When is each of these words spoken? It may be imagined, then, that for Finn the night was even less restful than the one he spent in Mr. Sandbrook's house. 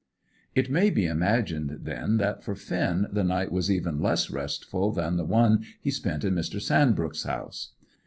It 0.55 0.67
may 0.71 0.89
be 0.89 1.05
imagined, 1.05 1.81
then, 1.83 2.17
that 2.17 2.43
for 2.43 2.55
Finn 2.55 3.05
the 3.11 3.23
night 3.23 3.51
was 3.51 3.69
even 3.69 4.01
less 4.01 4.31
restful 4.31 4.91
than 4.91 5.15
the 5.15 5.25
one 5.25 5.63
he 5.79 5.91
spent 5.91 6.23
in 6.23 6.33
Mr. 6.33 6.59
Sandbrook's 6.59 7.21
house. 7.21 7.73